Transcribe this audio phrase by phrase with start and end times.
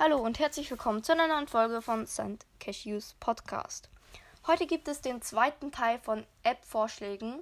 [0.00, 2.46] Hallo und herzlich willkommen zu einer neuen Folge von St.
[2.60, 3.90] Cashews Podcast.
[4.46, 7.40] Heute gibt es den zweiten Teil von App-Vorschlägen,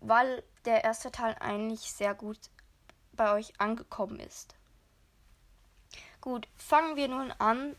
[0.00, 2.38] weil der erste Teil eigentlich sehr gut
[3.12, 4.56] bei euch angekommen ist.
[6.20, 7.76] Gut, fangen wir nun an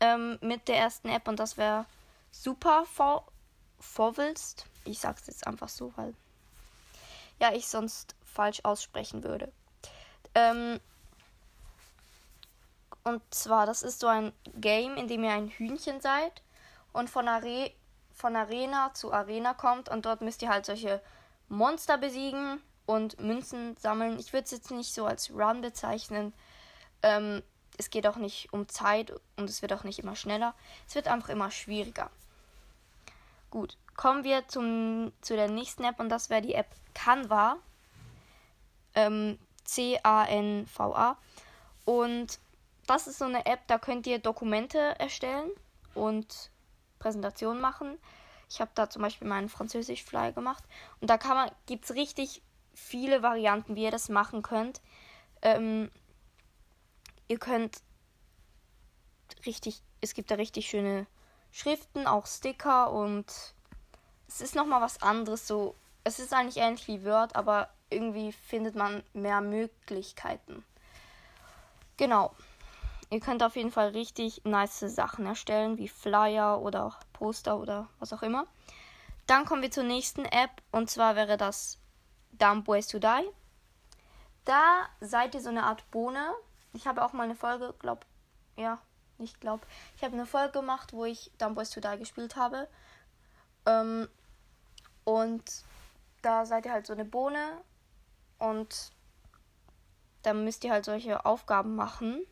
[0.00, 1.84] ähm, mit der ersten App und das wäre
[2.30, 3.26] Super vor.
[4.86, 6.14] Ich sag's jetzt einfach so, weil
[7.38, 9.52] ja ich sonst falsch aussprechen würde.
[10.34, 10.80] Ähm,
[13.04, 16.42] und zwar, das ist so ein Game, in dem ihr ein Hühnchen seid
[16.92, 17.70] und von, Are
[18.14, 21.02] von Arena zu Arena kommt und dort müsst ihr halt solche
[21.48, 24.18] Monster besiegen und Münzen sammeln.
[24.18, 26.32] Ich würde es jetzt nicht so als Run bezeichnen.
[27.02, 27.42] Ähm,
[27.76, 30.54] es geht auch nicht um Zeit und es wird auch nicht immer schneller.
[30.88, 32.10] Es wird einfach immer schwieriger.
[33.50, 37.56] Gut, kommen wir zum, zu der nächsten App und das wäre die App Canva.
[38.94, 41.16] Ähm, C-A-N-V-A.
[41.84, 42.38] Und
[42.86, 45.50] das ist so eine App, da könnt ihr Dokumente erstellen
[45.94, 46.50] und
[46.98, 47.98] Präsentationen machen.
[48.48, 50.64] Ich habe da zum Beispiel meinen Französisch-Fly gemacht.
[51.00, 51.18] Und da
[51.66, 52.42] gibt es richtig
[52.74, 54.80] viele Varianten, wie ihr das machen könnt.
[55.42, 55.90] Ähm,
[57.28, 57.78] ihr könnt
[59.46, 61.06] richtig, es gibt da richtig schöne
[61.52, 63.26] Schriften, auch Sticker und
[64.28, 65.46] es ist nochmal was anderes.
[65.46, 70.64] So, es ist eigentlich ähnlich wie Word, aber irgendwie findet man mehr Möglichkeiten.
[71.96, 72.34] Genau.
[73.10, 77.88] Ihr könnt auf jeden Fall richtig nice Sachen erstellen, wie Flyer oder auch Poster oder
[77.98, 78.46] was auch immer.
[79.26, 81.78] Dann kommen wir zur nächsten App und zwar wäre das
[82.32, 83.28] Dumb Ways to Die.
[84.44, 86.34] Da seid ihr so eine Art Bohne.
[86.72, 88.04] Ich habe auch mal eine Folge, glaub,
[88.56, 88.78] ja,
[89.18, 89.66] nicht glaub.
[89.96, 92.68] Ich habe eine Folge gemacht, wo ich Dumb Ways to Die gespielt habe.
[93.66, 94.08] Ähm,
[95.04, 95.64] und
[96.22, 97.60] da seid ihr halt so eine Bohne
[98.38, 98.92] und
[100.22, 102.26] dann müsst ihr halt solche Aufgaben machen.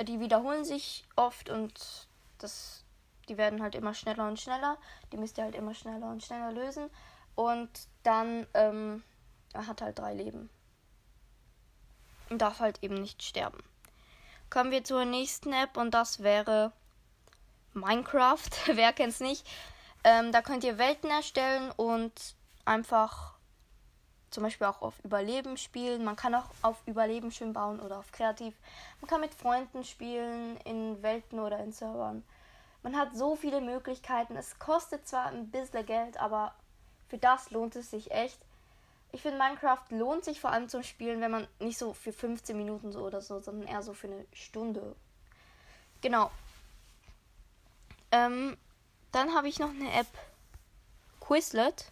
[0.00, 2.84] Äh, die wiederholen sich oft und das,
[3.28, 4.78] die werden halt immer schneller und schneller.
[5.12, 6.90] Die müsst ihr halt immer schneller und schneller lösen.
[7.34, 7.70] Und
[8.02, 9.02] dann ähm,
[9.52, 10.48] er hat halt drei Leben.
[12.30, 13.58] Und darf halt eben nicht sterben.
[14.48, 16.72] Kommen wir zur nächsten App und das wäre
[17.74, 18.50] Minecraft.
[18.66, 19.46] Wer kennt's nicht?
[20.02, 22.12] Ähm, da könnt ihr Welten erstellen und
[22.64, 23.34] einfach
[24.30, 26.04] zum Beispiel auch auf Überleben spielen.
[26.04, 28.54] Man kann auch auf Überleben schön bauen oder auf Kreativ.
[29.00, 32.24] Man kann mit Freunden spielen, in Welten oder in Servern.
[32.82, 34.36] Man hat so viele Möglichkeiten.
[34.36, 36.54] Es kostet zwar ein bisschen Geld, aber
[37.08, 38.38] für das lohnt es sich echt.
[39.12, 42.56] Ich finde, Minecraft lohnt sich vor allem zum Spielen, wenn man nicht so für 15
[42.56, 44.94] Minuten so oder so, sondern eher so für eine Stunde.
[46.00, 46.30] Genau.
[48.12, 48.56] Ähm,
[49.12, 50.06] dann habe ich noch eine App
[51.20, 51.90] Quizlet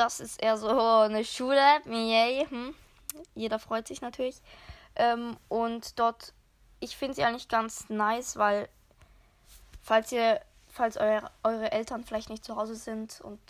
[0.00, 1.82] das ist eher so eine Schule.
[1.84, 2.46] Yay.
[2.48, 2.74] Hm.
[3.34, 4.40] Jeder freut sich natürlich.
[4.96, 6.32] Ähm, und dort,
[6.80, 8.68] ich finde sie eigentlich ganz nice, weil
[9.82, 13.40] falls ihr, falls euer, eure Eltern vielleicht nicht zu Hause sind und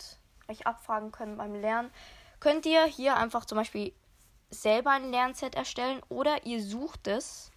[0.49, 1.91] euch abfragen können beim Lernen,
[2.41, 3.93] könnt ihr hier einfach zum Beispiel
[4.49, 7.51] selber ein Lernset erstellen oder ihr sucht es.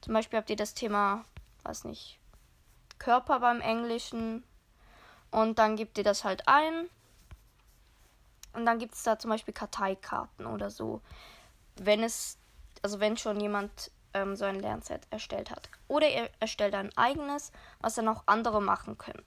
[0.00, 1.26] Zum Beispiel habt ihr das Thema,
[1.64, 2.18] weiß nicht,
[2.98, 4.44] Körper beim Englischen
[5.30, 6.88] und dann gebt ihr das halt ein
[8.60, 11.00] und dann gibt es da zum Beispiel Karteikarten oder so.
[11.76, 12.38] Wenn es,
[12.82, 15.68] also wenn schon jemand ähm, so ein Lernset erstellt hat.
[15.88, 19.24] Oder er erstellt ein eigenes, was dann auch andere machen können.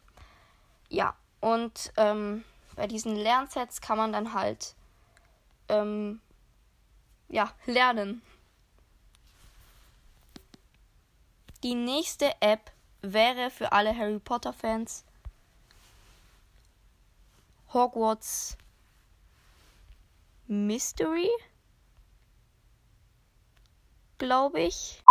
[0.90, 2.44] Ja, und ähm,
[2.76, 4.76] bei diesen Lernsets kann man dann halt
[5.70, 6.22] ähm,
[7.30, 8.22] ja, lernen.
[11.64, 15.06] Die nächste App wäre für alle Harry Potter Fans
[17.74, 18.58] Hogwarts
[20.48, 21.30] Mystery.
[24.18, 25.04] Glaube ich.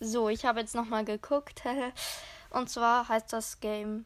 [0.00, 1.62] So, ich habe jetzt nochmal geguckt.
[2.50, 4.04] Und zwar heißt das Game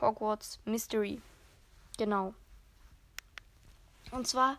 [0.00, 1.22] Hogwarts Mystery.
[1.96, 2.34] Genau.
[4.10, 4.58] Und zwar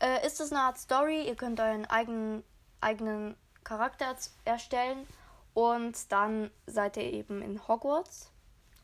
[0.00, 1.26] äh, ist es eine Art Story.
[1.26, 2.42] Ihr könnt euren eigenen,
[2.80, 5.06] eigenen Charakter erstellen.
[5.54, 8.30] Und dann seid ihr eben in Hogwarts.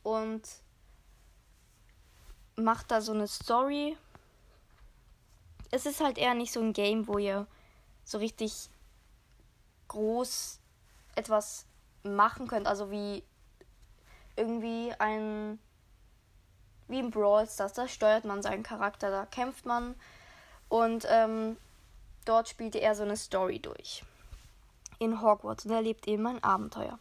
[0.03, 0.43] Und
[2.57, 3.97] macht da so eine Story
[5.75, 7.47] es ist halt eher nicht so ein Game, wo ihr
[8.05, 8.71] so richtig
[9.89, 10.61] groß
[11.17, 11.67] etwas
[12.05, 12.67] machen könnt.
[12.67, 13.25] Also wie
[14.37, 15.59] irgendwie ein.
[16.87, 19.95] Wie im Brawl Stars, da steuert man seinen Charakter, da kämpft man.
[20.69, 21.57] Und ähm,
[22.27, 24.05] dort spielt er so eine Story durch.
[24.99, 26.99] In Hogwarts und erlebt eben ein Abenteuer.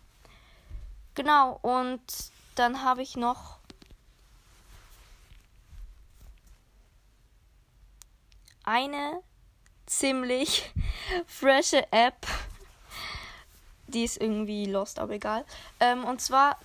[1.15, 2.01] Genau, und
[2.55, 3.59] dann habe ich noch
[8.63, 9.21] eine
[9.85, 10.71] ziemlich
[11.27, 12.25] frische App
[13.93, 15.45] die ist irgendwie lost, aber egal.
[15.79, 16.57] Ähm, und zwar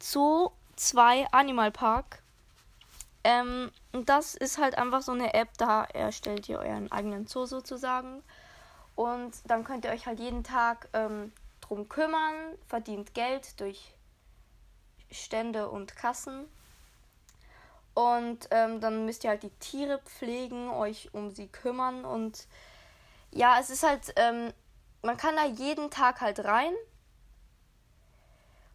[0.00, 2.22] Zoo 2 Animal Park.
[3.24, 8.22] Ähm, das ist halt einfach so eine App, da erstellt ihr euren eigenen Zoo sozusagen.
[8.94, 12.34] Und dann könnt ihr euch halt jeden Tag ähm, drum kümmern,
[12.66, 13.94] verdient Geld durch
[15.10, 16.46] Stände und Kassen.
[17.96, 22.04] Und ähm, dann müsst ihr halt die Tiere pflegen, euch um sie kümmern.
[22.04, 22.46] Und
[23.30, 24.52] ja, es ist halt, ähm,
[25.00, 26.74] man kann da jeden Tag halt rein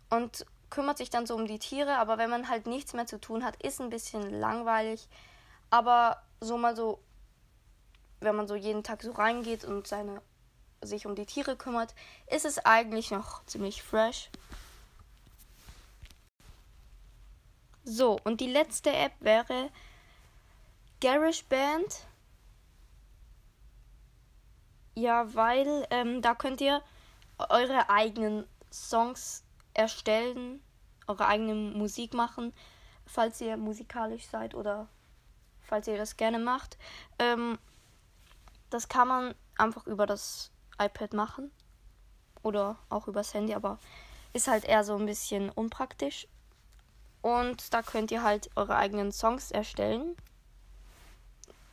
[0.09, 1.97] und kümmert sich dann so um die Tiere.
[1.97, 5.07] Aber wenn man halt nichts mehr zu tun hat, ist ein bisschen langweilig.
[5.69, 6.97] Aber so mal so,
[8.21, 10.23] wenn man so jeden Tag so reingeht und seine,
[10.81, 11.93] sich um die Tiere kümmert,
[12.25, 14.31] ist es eigentlich noch ziemlich fresh.
[17.83, 19.69] So, und die letzte App wäre
[20.99, 22.07] GarageBand.
[24.93, 26.81] Ja, weil ähm, da könnt ihr
[27.37, 29.43] eure eigenen Songs
[29.73, 30.61] erstellen,
[31.07, 32.53] eure eigene Musik machen,
[33.05, 34.87] falls ihr musikalisch seid oder
[35.61, 36.77] falls ihr das gerne macht.
[37.19, 37.57] Ähm,
[38.69, 41.51] das kann man einfach über das iPad machen
[42.43, 43.79] oder auch übers Handy, aber
[44.33, 46.27] ist halt eher so ein bisschen unpraktisch.
[47.21, 50.15] Und da könnt ihr halt eure eigenen Songs erstellen.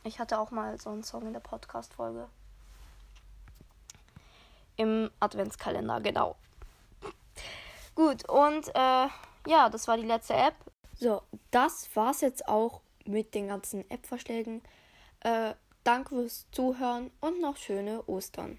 [0.03, 2.27] Ich hatte auch mal so einen Song in der Podcast-Folge.
[4.77, 6.35] Im Adventskalender, genau.
[7.95, 9.07] Gut, und äh,
[9.47, 10.55] ja, das war die letzte App.
[10.95, 14.61] So, das war's jetzt auch mit den ganzen App-Vorschlägen.
[15.21, 15.53] Äh,
[15.83, 18.57] danke fürs Zuhören und noch schöne Ostern.